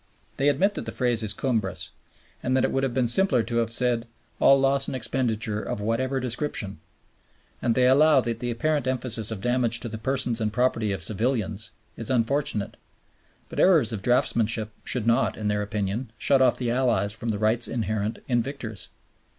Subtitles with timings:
[0.37, 1.91] They admit that the phrase is cumbrous,
[2.41, 4.07] and that it would have been simpler to have said
[4.39, 6.79] "all loss and expenditure of whatever description";
[7.61, 11.03] and they allow that the apparent emphasis of damage to the persons and property of
[11.03, 12.77] civilians is unfortunate;
[13.47, 17.37] but errors of draftsmanship should not, in their opinion, shut off the Allies from the
[17.37, 18.87] rights inherent in victors.